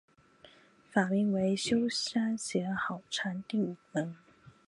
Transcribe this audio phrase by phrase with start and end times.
[0.89, 4.15] 法名为休山贤好禅定门。